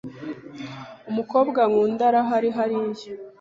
Umukobwa 1.09 1.59
nkunda 1.69 2.03
arahari 2.09 2.49
hariya. 2.57 3.03